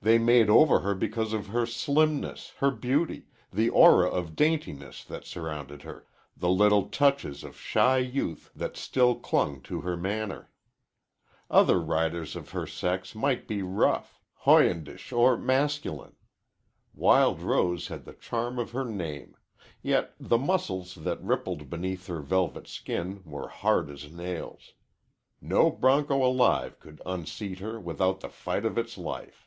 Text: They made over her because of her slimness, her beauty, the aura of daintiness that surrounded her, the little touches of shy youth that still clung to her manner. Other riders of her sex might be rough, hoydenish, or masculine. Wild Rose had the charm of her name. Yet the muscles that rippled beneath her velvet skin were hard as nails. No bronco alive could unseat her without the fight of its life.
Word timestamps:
They 0.00 0.16
made 0.16 0.48
over 0.48 0.78
her 0.78 0.94
because 0.94 1.32
of 1.32 1.48
her 1.48 1.66
slimness, 1.66 2.52
her 2.58 2.70
beauty, 2.70 3.24
the 3.52 3.68
aura 3.68 4.08
of 4.08 4.36
daintiness 4.36 5.02
that 5.02 5.24
surrounded 5.24 5.82
her, 5.82 6.06
the 6.36 6.48
little 6.48 6.88
touches 6.88 7.42
of 7.42 7.58
shy 7.58 7.98
youth 7.98 8.48
that 8.54 8.76
still 8.76 9.16
clung 9.16 9.60
to 9.62 9.80
her 9.80 9.96
manner. 9.96 10.52
Other 11.50 11.80
riders 11.80 12.36
of 12.36 12.50
her 12.50 12.64
sex 12.64 13.16
might 13.16 13.48
be 13.48 13.60
rough, 13.62 14.20
hoydenish, 14.44 15.10
or 15.10 15.36
masculine. 15.36 16.14
Wild 16.94 17.42
Rose 17.42 17.88
had 17.88 18.04
the 18.04 18.14
charm 18.14 18.60
of 18.60 18.70
her 18.70 18.84
name. 18.84 19.34
Yet 19.82 20.14
the 20.20 20.38
muscles 20.38 20.94
that 20.94 21.20
rippled 21.24 21.68
beneath 21.68 22.06
her 22.06 22.20
velvet 22.20 22.68
skin 22.68 23.20
were 23.24 23.48
hard 23.48 23.90
as 23.90 24.08
nails. 24.12 24.74
No 25.40 25.72
bronco 25.72 26.24
alive 26.24 26.78
could 26.78 27.02
unseat 27.04 27.58
her 27.58 27.80
without 27.80 28.20
the 28.20 28.28
fight 28.30 28.64
of 28.64 28.78
its 28.78 28.96
life. 28.96 29.46